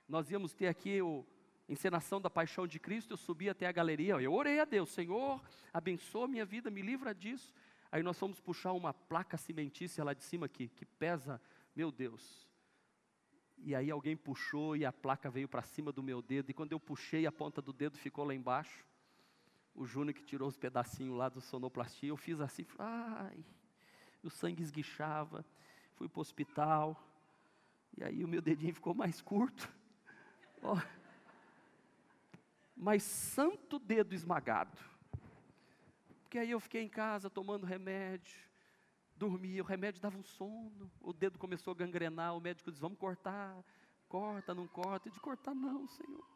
[0.09, 1.27] nós íamos ter aqui o
[1.69, 5.41] encenação da paixão de Cristo, eu subi até a galeria, eu orei a Deus, Senhor,
[5.73, 7.55] abençoa minha vida, me livra disso.
[7.93, 11.41] Aí nós fomos puxar uma placa cimentícia lá de cima aqui, que pesa,
[11.75, 12.49] meu Deus.
[13.59, 16.73] E aí alguém puxou e a placa veio para cima do meu dedo, e quando
[16.73, 18.85] eu puxei, a ponta do dedo ficou lá embaixo
[19.75, 23.45] o Júnior que tirou os pedacinhos lá do sonoplastia, eu fiz assim, ai,
[24.23, 25.45] o sangue esguichava,
[25.95, 27.03] fui para o hospital,
[27.97, 29.69] e aí o meu dedinho ficou mais curto.
[30.63, 30.77] Oh.
[32.77, 34.79] Mas santo dedo esmagado.
[36.23, 38.39] Porque aí eu fiquei em casa tomando remédio,
[39.17, 42.99] dormia, o remédio dava um sono, o dedo começou a gangrenar, o médico disse, vamos
[42.99, 43.63] cortar,
[44.09, 46.27] corta, não corta, eu disse, cortar não, Senhor.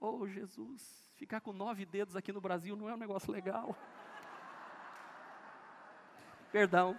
[0.00, 3.76] Oh Jesus, ficar com nove dedos aqui no Brasil não é um negócio legal.
[6.50, 6.98] Perdão.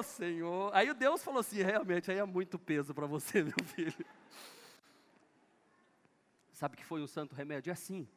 [0.00, 4.06] Senhor, aí o Deus falou assim: realmente, aí é muito peso para você, meu filho.
[6.52, 7.70] Sabe que foi um santo remédio?
[7.70, 8.08] É assim.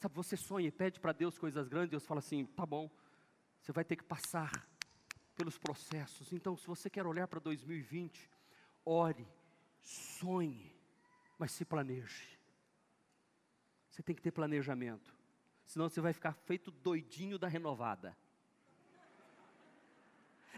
[0.00, 2.90] Sabe, você sonha e pede para Deus coisas grandes, Deus fala assim: tá bom,
[3.60, 4.50] você vai ter que passar
[5.36, 6.32] pelos processos.
[6.32, 8.28] Então, se você quer olhar para 2020,
[8.84, 9.26] ore,
[9.80, 10.74] sonhe,
[11.38, 12.38] mas se planeje.
[13.88, 15.14] Você tem que ter planejamento,
[15.64, 18.16] senão você vai ficar feito doidinho da renovada.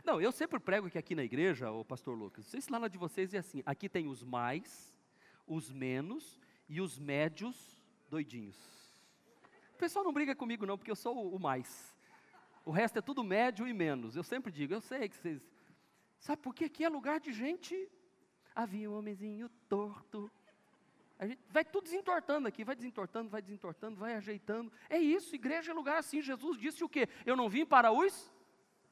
[0.05, 2.79] Não, eu sempre prego que aqui na igreja, o pastor Lucas, não sei se lá
[2.79, 4.95] na de vocês é assim, aqui tem os mais,
[5.47, 8.57] os menos e os médios doidinhos.
[9.75, 11.95] O pessoal não briga comigo não, porque eu sou o mais.
[12.65, 14.17] O resto é tudo médio e menos.
[14.17, 15.43] Eu sempre digo, eu sei que vocês.
[16.19, 16.65] Sabe por quê?
[16.65, 17.89] Aqui é lugar de gente.
[18.55, 20.31] Havia um homenzinho torto.
[21.19, 24.73] A gente vai tudo desentortando aqui, vai desentortando, vai desentortando, vai ajeitando.
[24.89, 26.21] É isso, igreja é lugar assim.
[26.21, 27.09] Jesus disse o quê?
[27.25, 28.33] Eu não vim para os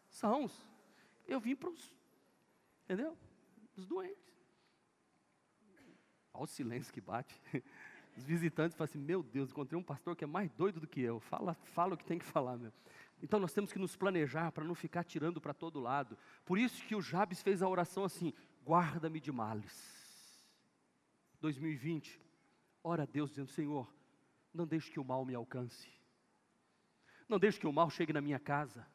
[0.09, 0.74] sãos.
[1.27, 1.95] Eu vim para os,
[2.85, 3.17] entendeu?
[3.77, 4.25] Os doentes.
[6.33, 7.41] Olha o silêncio que bate.
[8.17, 11.01] Os visitantes falam assim: Meu Deus, encontrei um pastor que é mais doido do que
[11.01, 11.19] eu.
[11.21, 12.73] Fala, fala o que tem que falar, meu.
[13.23, 16.17] Então nós temos que nos planejar para não ficar tirando para todo lado.
[16.45, 18.33] Por isso que o Jabes fez a oração assim:
[18.65, 20.05] guarda-me de males.
[21.41, 22.21] 2020,
[22.83, 23.93] ora a Deus dizendo: Senhor,
[24.53, 25.89] não deixe que o mal me alcance.
[27.29, 28.87] Não deixe que o mal chegue na minha casa.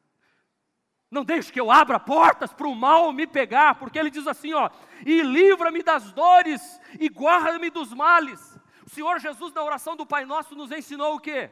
[1.10, 4.54] Não deixe que eu abra portas para o mal me pegar, porque ele diz assim,
[4.54, 4.70] ó,
[5.04, 8.56] e livra-me das dores e guarda-me dos males.
[8.86, 11.50] O Senhor Jesus na oração do Pai Nosso nos ensinou o quê?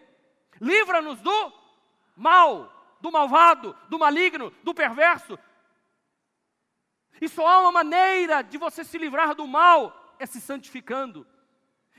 [0.60, 1.52] Livra-nos do
[2.16, 5.36] mal, do malvado, do maligno, do perverso.
[7.20, 11.26] E só há uma maneira de você se livrar do mal, é se santificando.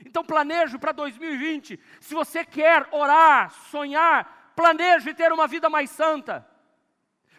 [0.04, 1.78] Então planeje para 2020.
[2.00, 6.48] Se você quer orar, sonhar, planeje ter uma vida mais santa.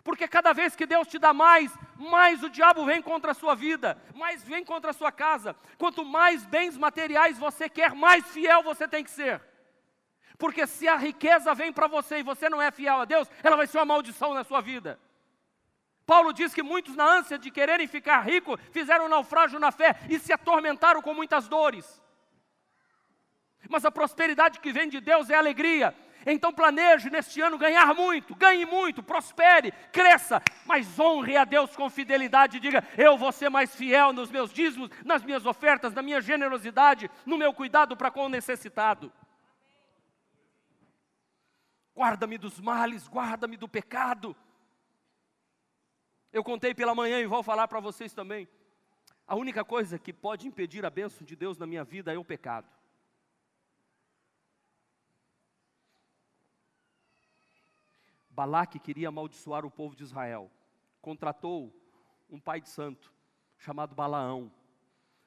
[0.03, 3.53] Porque cada vez que Deus te dá mais, mais o diabo vem contra a sua
[3.55, 5.55] vida, mais vem contra a sua casa.
[5.77, 9.41] Quanto mais bens materiais você quer, mais fiel você tem que ser.
[10.37, 13.55] Porque se a riqueza vem para você e você não é fiel a Deus, ela
[13.55, 14.99] vai ser uma maldição na sua vida.
[16.03, 19.95] Paulo diz que muitos, na ânsia de quererem ficar rico, fizeram um naufrágio na fé
[20.09, 22.01] e se atormentaram com muitas dores.
[23.69, 25.95] Mas a prosperidade que vem de Deus é alegria.
[26.25, 31.89] Então planeje neste ano ganhar muito, ganhe muito, prospere, cresça, mas honre a Deus com
[31.89, 32.59] fidelidade.
[32.59, 37.09] Diga: Eu vou ser mais fiel nos meus dízimos, nas minhas ofertas, na minha generosidade,
[37.25, 39.11] no meu cuidado para com o necessitado
[41.95, 44.35] guarda-me dos males, guarda-me do pecado.
[46.33, 48.47] Eu contei pela manhã e vou falar para vocês também.
[49.27, 52.25] A única coisa que pode impedir a bênção de Deus na minha vida é o
[52.25, 52.67] pecado.
[58.31, 60.49] Balaque queria amaldiçoar o povo de Israel.
[61.01, 61.73] Contratou
[62.29, 63.13] um pai de santo
[63.57, 64.51] chamado Balaão.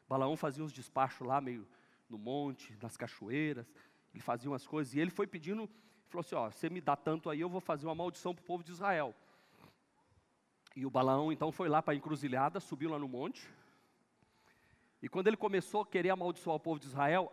[0.08, 1.66] Balaão fazia uns despachos lá, meio
[2.08, 3.66] no monte, nas cachoeiras,
[4.12, 5.68] ele fazia umas coisas, e ele foi pedindo,
[6.06, 8.46] falou assim: Ó, você me dá tanto aí, eu vou fazer uma maldição para o
[8.46, 9.14] povo de Israel.
[10.76, 13.48] E o Balaão então foi lá para a encruzilhada, subiu lá no monte,
[15.02, 17.32] e quando ele começou a querer amaldiçoar o povo de Israel,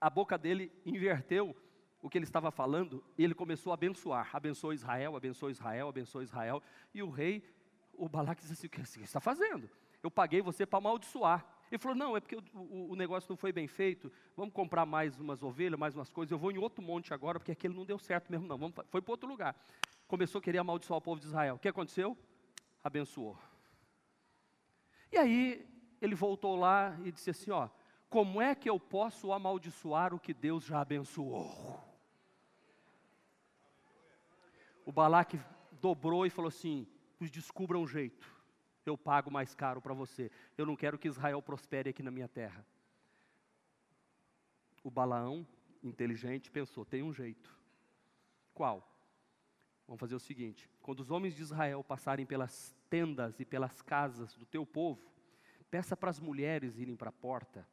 [0.00, 1.56] a boca dele inverteu
[2.02, 4.28] o que ele estava falando, ele começou a abençoar.
[4.32, 6.60] Abençoa Israel, abençoa Israel, abençoa Israel.
[6.92, 7.44] E o rei,
[7.94, 9.70] o Balaque disse assim: O que você está fazendo?
[10.02, 11.46] Eu paguei você para amaldiçoar.
[11.70, 14.10] Ele falou: Não, é porque o, o, o, negócio não foi bem feito.
[14.36, 16.32] Vamos comprar mais umas ovelhas, mais umas coisas.
[16.32, 18.58] Eu vou em outro monte agora, porque aquele não deu certo mesmo, não.
[18.58, 19.54] Vamos, foi para outro lugar.
[20.08, 21.54] Começou a querer amaldiçoar o povo de Israel.
[21.54, 22.18] O que aconteceu?
[22.82, 23.38] Abençoou.
[25.12, 25.64] E aí
[26.00, 27.68] ele voltou lá e disse assim: ó,
[28.10, 31.91] como é que eu posso amaldiçoar o que Deus já abençoou?
[34.84, 35.40] O Balaque
[35.80, 36.86] dobrou e falou assim:
[37.20, 38.26] descubra um jeito,
[38.84, 40.30] eu pago mais caro para você.
[40.56, 42.66] Eu não quero que Israel prospere aqui na minha terra.
[44.82, 45.46] O Balaão,
[45.82, 47.54] inteligente, pensou: tem um jeito.
[48.52, 48.88] Qual?
[49.86, 54.34] Vamos fazer o seguinte: quando os homens de Israel passarem pelas tendas e pelas casas
[54.34, 55.12] do teu povo,
[55.70, 57.66] peça para as mulheres irem para a porta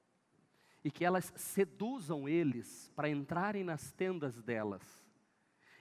[0.84, 4.99] e que elas seduzam eles para entrarem nas tendas delas.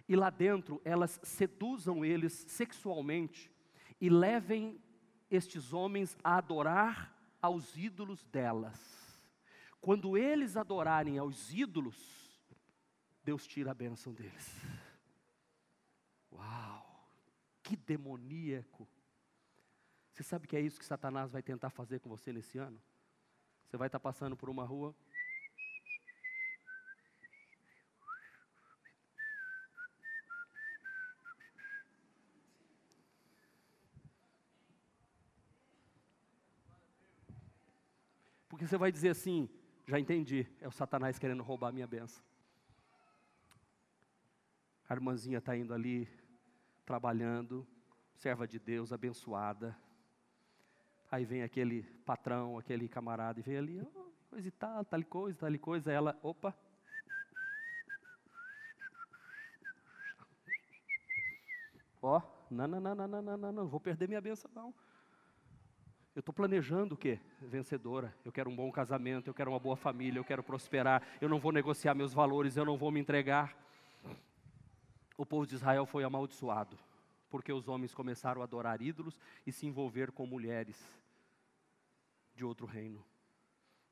[0.08, 3.50] E lá dentro elas seduzam eles sexualmente
[4.00, 4.80] e levem
[5.30, 8.98] estes homens a adorar aos ídolos delas.
[9.80, 11.96] Quando eles adorarem aos ídolos,
[13.22, 14.60] Deus tira a bênção deles.
[16.32, 17.08] Uau!
[17.62, 18.88] Que demoníaco!
[20.10, 22.80] Você sabe que é isso que Satanás vai tentar fazer com você nesse ano?
[23.66, 24.96] Você vai estar passando por uma rua.
[38.68, 39.48] Você vai dizer assim:
[39.86, 42.22] já entendi, é o Satanás querendo roubar a minha benção.
[44.88, 46.08] A irmãzinha está indo ali,
[46.86, 47.66] trabalhando,
[48.14, 49.76] serva de Deus, abençoada
[51.10, 55.38] Aí vem aquele patrão, aquele camarada, e vem ali, oh, coisa e tal, tal coisa,
[55.38, 55.90] tal coisa.
[55.90, 56.54] Ela, opa.
[62.02, 64.74] Ó, oh, não, não, não, não, não, não, não, não, vou perder minha benção, não.
[66.18, 67.20] Eu estou planejando o quê?
[67.40, 68.12] Vencedora.
[68.24, 71.38] Eu quero um bom casamento, eu quero uma boa família, eu quero prosperar, eu não
[71.38, 73.56] vou negociar meus valores, eu não vou me entregar.
[75.16, 76.76] O povo de Israel foi amaldiçoado
[77.30, 80.76] porque os homens começaram a adorar ídolos e se envolver com mulheres
[82.34, 83.06] de outro reino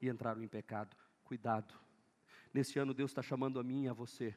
[0.03, 0.97] e entraram em pecado.
[1.23, 1.73] Cuidado.
[2.53, 4.37] Nesse ano, Deus está chamando a mim e a você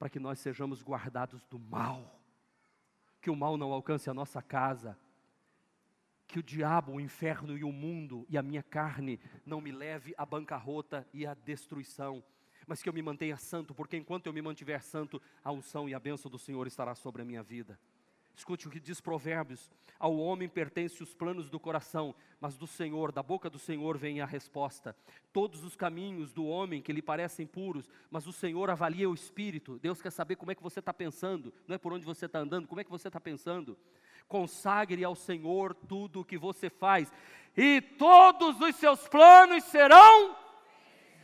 [0.00, 2.20] para que nós sejamos guardados do mal,
[3.20, 4.98] que o mal não alcance a nossa casa,
[6.32, 10.14] que o diabo, o inferno e o mundo e a minha carne não me leve
[10.16, 12.24] à bancarrota e à destruição
[12.64, 15.94] mas que eu me mantenha santo, porque enquanto eu me mantiver santo, a unção e
[15.94, 17.76] a bênção do Senhor estará sobre a minha vida.
[18.34, 23.12] Escute o que diz Provérbios: ao homem pertence os planos do coração, mas do Senhor,
[23.12, 24.96] da boca do Senhor vem a resposta.
[25.32, 29.78] Todos os caminhos do homem que lhe parecem puros, mas o Senhor avalia o espírito.
[29.78, 32.38] Deus quer saber como é que você está pensando, não é por onde você está
[32.38, 33.76] andando, como é que você está pensando.
[34.28, 37.12] Consagre ao Senhor tudo o que você faz,
[37.56, 40.36] e todos os seus planos serão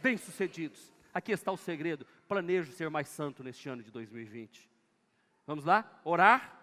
[0.02, 0.92] bem-sucedidos.
[1.12, 2.06] Aqui está o segredo.
[2.28, 4.68] Planejo ser mais santo neste ano de 2020.
[5.46, 6.00] Vamos lá?
[6.04, 6.60] Orar,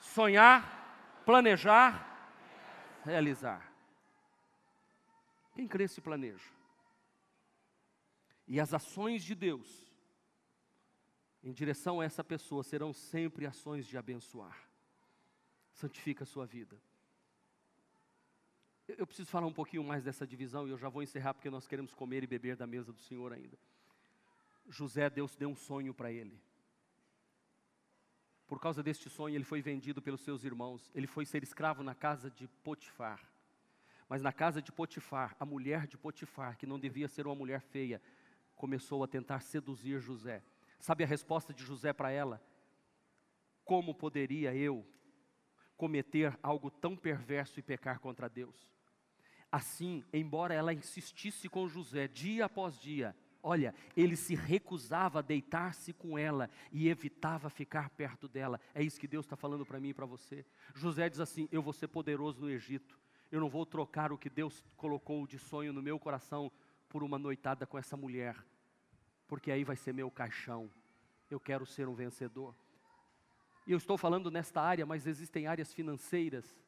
[0.00, 3.72] sonhar, planejar, realizar.
[5.54, 6.50] Quem crê se planeja?
[8.46, 9.84] E as ações de Deus
[11.42, 14.58] em direção a essa pessoa serão sempre ações de abençoar.
[15.74, 16.80] Santifica a sua vida.
[18.86, 21.66] Eu preciso falar um pouquinho mais dessa divisão e eu já vou encerrar porque nós
[21.66, 23.58] queremos comer e beber da mesa do Senhor ainda.
[24.68, 26.38] José, Deus deu um sonho para ele.
[28.46, 30.90] Por causa deste sonho, ele foi vendido pelos seus irmãos.
[30.94, 33.20] Ele foi ser escravo na casa de Potifar.
[34.08, 37.62] Mas na casa de Potifar, a mulher de Potifar, que não devia ser uma mulher
[37.62, 38.02] feia,
[38.54, 40.42] começou a tentar seduzir José.
[40.78, 42.42] Sabe a resposta de José para ela?
[43.64, 44.86] Como poderia eu
[45.76, 48.68] cometer algo tão perverso e pecar contra Deus?
[49.50, 55.92] Assim, embora ela insistisse com José dia após dia, olha, ele se recusava a deitar-se
[55.92, 58.60] com ela e evitava ficar perto dela.
[58.74, 60.44] É isso que Deus está falando para mim e para você.
[60.74, 62.98] José diz assim: Eu vou ser poderoso no Egito.
[63.30, 66.50] Eu não vou trocar o que Deus colocou de sonho no meu coração
[66.88, 68.36] por uma noitada com essa mulher,
[69.26, 70.70] porque aí vai ser meu caixão.
[71.30, 72.54] Eu quero ser um vencedor.
[73.66, 76.64] E eu estou falando nesta área, mas existem áreas financeiras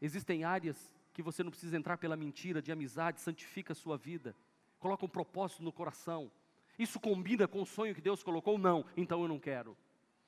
[0.00, 4.34] Existem áreas que você não precisa entrar pela mentira de amizade, santifica a sua vida,
[4.78, 6.30] coloca um propósito no coração.
[6.78, 8.58] Isso combina com o sonho que Deus colocou?
[8.58, 9.76] Não, então eu não quero.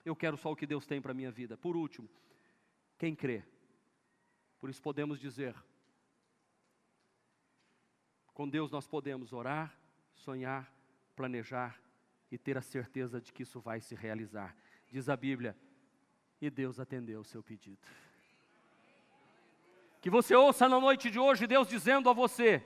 [0.05, 1.57] Eu quero só o que Deus tem para a minha vida.
[1.57, 2.09] Por último,
[2.97, 3.43] quem crê?
[4.61, 5.55] Por isso podemos dizer:
[8.33, 9.77] com Deus nós podemos orar,
[10.15, 10.73] sonhar,
[11.17, 11.81] planejar
[12.31, 14.57] e ter a certeza de que isso vai se realizar.
[14.87, 15.57] Diz a Bíblia,
[16.41, 17.79] e Deus atendeu o seu pedido.
[20.01, 22.65] Que você ouça na noite de hoje Deus dizendo a você,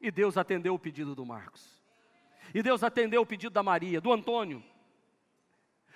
[0.00, 1.82] e Deus atendeu o pedido do Marcos.
[2.54, 4.62] E Deus atendeu o pedido da Maria, do Antônio.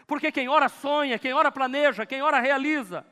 [0.07, 3.07] Porque quem ora sonha, quem ora planeja, quem ora realiza.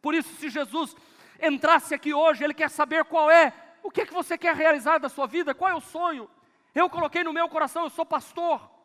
[0.00, 0.94] Por isso, se Jesus
[1.42, 4.98] entrasse aqui hoje, Ele quer saber qual é, o que é que você quer realizar
[4.98, 6.30] da sua vida, qual é o sonho.
[6.74, 8.77] Eu coloquei no meu coração, eu sou pastor.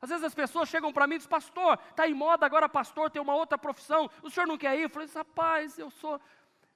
[0.00, 3.10] Às vezes as pessoas chegam para mim e dizem, pastor, está em moda agora pastor,
[3.10, 4.82] tem uma outra profissão, o senhor não quer ir?
[4.82, 6.20] Eu falei, rapaz, eu sou,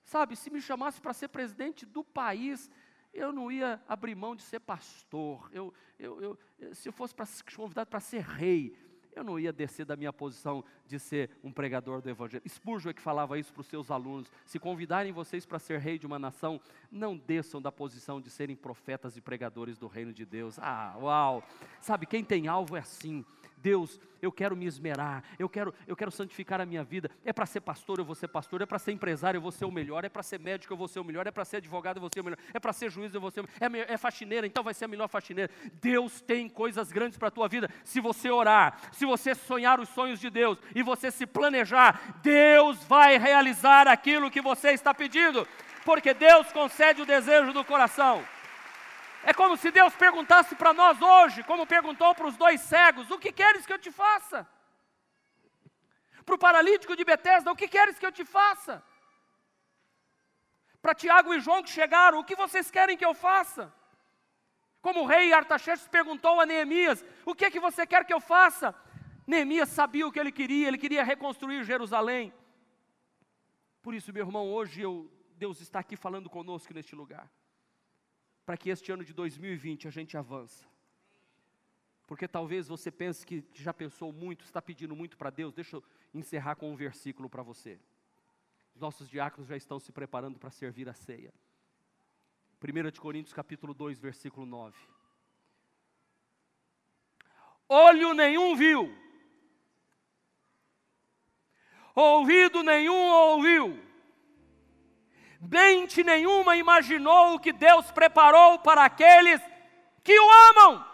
[0.04, 2.70] sabe, se me chamasse para ser presidente do país,
[3.12, 5.48] eu não ia abrir mão de ser pastor.
[5.52, 6.20] Eu, eu,
[6.58, 8.76] eu se eu fosse para convidado para ser rei,
[9.14, 12.42] eu não ia descer da minha posição de ser um pregador do Evangelho.
[12.48, 14.30] Spurgeon é que falava isso para os seus alunos.
[14.44, 16.60] Se convidarem vocês para ser rei de uma nação,
[16.90, 20.58] não desçam da posição de serem profetas e pregadores do reino de Deus.
[20.58, 21.42] Ah, uau!
[21.80, 23.24] Sabe, quem tem alvo é assim.
[23.64, 27.10] Deus, eu quero me esmerar, eu quero, eu quero santificar a minha vida.
[27.24, 29.64] É para ser pastor, eu vou ser pastor, é para ser empresário, eu vou ser
[29.64, 31.96] o melhor, é para ser médico, eu vou ser o melhor, é para ser advogado,
[31.96, 33.94] eu vou ser o melhor, é para ser juiz, eu vou ser o melhor, é,
[33.94, 35.50] é faxineira, então vai ser a melhor faxineira.
[35.80, 37.70] Deus tem coisas grandes para a tua vida.
[37.84, 42.84] Se você orar, se você sonhar os sonhos de Deus e você se planejar, Deus
[42.84, 45.48] vai realizar aquilo que você está pedindo,
[45.86, 48.22] porque Deus concede o desejo do coração.
[49.26, 53.18] É como se Deus perguntasse para nós hoje, como perguntou para os dois cegos: O
[53.18, 54.46] que queres que eu te faça?
[56.26, 58.82] Para o paralítico de Betesda: O que queres que eu te faça?
[60.82, 63.72] Para Tiago e João que chegaram: O que vocês querem que eu faça?
[64.82, 68.20] Como o rei Artaxerxes perguntou a Neemias: O que é que você quer que eu
[68.20, 68.74] faça?
[69.26, 72.30] Neemias sabia o que ele queria, ele queria reconstruir Jerusalém.
[73.80, 77.26] Por isso, meu irmão, hoje eu, Deus está aqui falando conosco neste lugar
[78.44, 80.66] para que este ano de 2020 a gente avance.
[82.06, 85.54] Porque talvez você pense que já pensou muito, está pedindo muito para Deus.
[85.54, 87.78] Deixa eu encerrar com um versículo para você.
[88.74, 91.32] Os nossos diáconos já estão se preparando para servir a ceia.
[92.62, 94.76] 1 de Coríntios capítulo 2, versículo 9.
[97.68, 98.94] Olho nenhum viu,
[101.94, 103.82] ouvido nenhum ouviu,
[105.50, 109.40] mente nenhuma imaginou o que Deus preparou para aqueles
[110.02, 110.84] que o amam.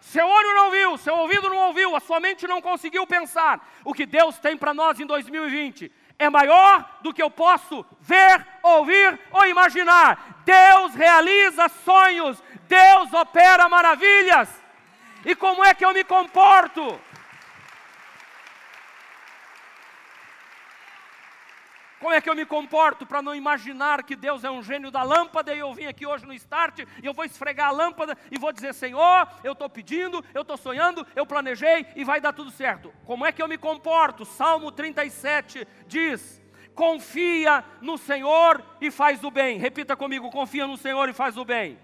[0.00, 3.66] Seu olho não viu, seu ouvido não ouviu, a sua mente não conseguiu pensar.
[3.84, 8.46] O que Deus tem para nós em 2020 é maior do que eu posso ver,
[8.62, 10.42] ouvir ou imaginar.
[10.44, 14.48] Deus realiza sonhos, Deus opera maravilhas.
[15.24, 17.00] E como é que eu me comporto?
[22.06, 25.02] Como é que eu me comporto para não imaginar que Deus é um gênio da
[25.02, 28.38] lâmpada e eu vim aqui hoje no start e eu vou esfregar a lâmpada e
[28.38, 32.52] vou dizer: Senhor, eu estou pedindo, eu estou sonhando, eu planejei e vai dar tudo
[32.52, 32.94] certo.
[33.04, 34.24] Como é que eu me comporto?
[34.24, 36.40] Salmo 37 diz:
[36.76, 39.58] Confia no Senhor e faz o bem.
[39.58, 41.76] Repita comigo: confia no Senhor e faz o bem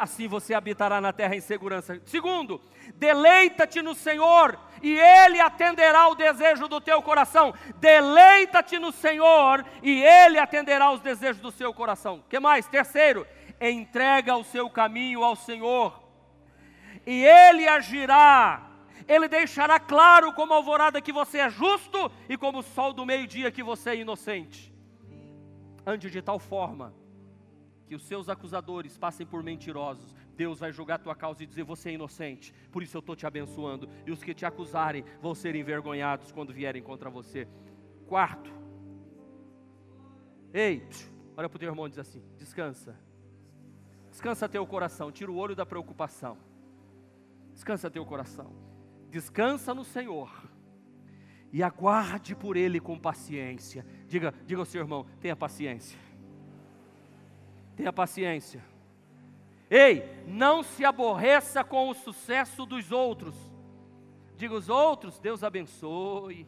[0.00, 2.00] assim você habitará na terra em segurança.
[2.06, 2.60] Segundo,
[2.94, 7.54] deleita-te no Senhor e Ele atenderá o desejo do teu coração.
[7.76, 12.24] Deleita-te no Senhor e Ele atenderá os desejos do seu coração.
[12.28, 12.66] que mais?
[12.66, 13.26] Terceiro,
[13.60, 16.02] entrega o seu caminho ao Senhor
[17.06, 18.66] e Ele agirá.
[19.06, 23.50] Ele deixará claro como alvorada que você é justo e como o sol do meio-dia
[23.50, 24.72] que você é inocente.
[25.84, 26.94] Ande de tal forma
[27.90, 31.64] que os seus acusadores passem por mentirosos, Deus vai julgar a tua causa e dizer:
[31.64, 33.88] Você é inocente, por isso eu estou te abençoando.
[34.06, 37.48] E os que te acusarem vão ser envergonhados quando vierem contra você.
[38.06, 38.52] Quarto,
[40.54, 40.86] ei,
[41.36, 42.96] olha para o teu irmão e diz assim: Descansa,
[44.08, 46.38] descansa teu coração, tira o olho da preocupação,
[47.52, 48.54] descansa teu coração,
[49.10, 50.30] descansa no Senhor
[51.52, 53.84] e aguarde por Ele com paciência.
[54.06, 55.98] Diga, diga ao seu irmão: tenha paciência
[57.80, 58.62] Tenha paciência.
[59.70, 63.34] Ei, não se aborreça com o sucesso dos outros.
[64.36, 66.46] Diga os outros, Deus abençoe.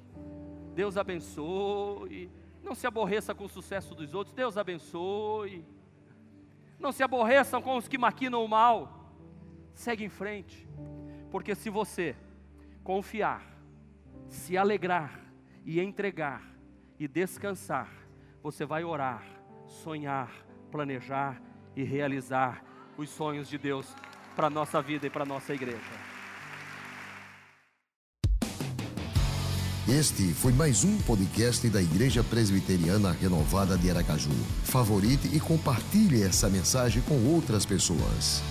[0.74, 2.30] Deus abençoe.
[2.62, 5.64] Não se aborreça com o sucesso dos outros, Deus abençoe.
[6.78, 9.11] Não se aborreçam com os que maquinam o mal.
[9.72, 10.68] Segue em frente.
[11.30, 12.14] Porque se você
[12.85, 13.43] confiar,
[14.28, 15.18] se alegrar
[15.64, 16.43] e entregar
[16.99, 17.89] e descansar,
[18.43, 19.24] você vai orar,
[19.64, 20.30] sonhar,
[20.73, 21.41] planejar
[21.77, 22.64] e realizar
[22.97, 23.95] os sonhos de Deus
[24.35, 25.79] para a nossa vida e para a nossa igreja.
[29.87, 34.31] Este foi mais um podcast da Igreja Presbiteriana Renovada de Aracaju.
[34.64, 38.43] Favorite e compartilhe essa mensagem com outras pessoas.